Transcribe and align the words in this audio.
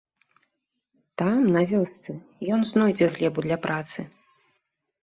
Там, 1.21 1.45
на 1.57 1.61
вёсцы, 1.73 2.11
ён 2.57 2.67
знойдзе 2.71 3.07
глебу 3.17 3.39
для 3.49 3.57
працы. 3.69 3.99